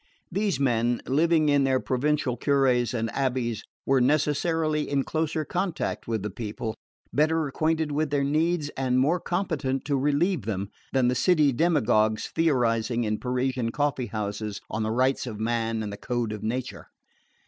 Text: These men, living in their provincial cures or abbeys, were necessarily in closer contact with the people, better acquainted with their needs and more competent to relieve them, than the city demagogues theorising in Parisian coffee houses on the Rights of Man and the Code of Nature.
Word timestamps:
These 0.31 0.59
men, 0.59 0.99
living 1.05 1.47
in 1.47 1.63
their 1.63 1.79
provincial 1.79 2.35
cures 2.35 2.95
or 2.95 3.05
abbeys, 3.13 3.63
were 3.85 4.01
necessarily 4.01 4.89
in 4.89 5.03
closer 5.03 5.45
contact 5.45 6.07
with 6.07 6.23
the 6.23 6.31
people, 6.31 6.73
better 7.13 7.47
acquainted 7.47 7.91
with 7.91 8.09
their 8.09 8.23
needs 8.23 8.69
and 8.69 8.97
more 8.97 9.19
competent 9.19 9.85
to 9.85 9.95
relieve 9.95 10.41
them, 10.45 10.71
than 10.91 11.07
the 11.07 11.13
city 11.13 11.51
demagogues 11.51 12.29
theorising 12.33 13.03
in 13.03 13.19
Parisian 13.19 13.69
coffee 13.69 14.07
houses 14.07 14.59
on 14.71 14.81
the 14.81 14.89
Rights 14.89 15.27
of 15.27 15.39
Man 15.39 15.83
and 15.83 15.93
the 15.93 15.97
Code 15.97 16.31
of 16.31 16.41
Nature. 16.41 16.87